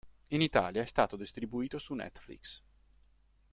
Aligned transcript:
In 0.29 0.41
Italia 0.41 0.81
è 0.81 0.87
stato 0.87 1.15
distribuito 1.15 1.77
su 1.77 1.93
Netflix. 1.93 2.59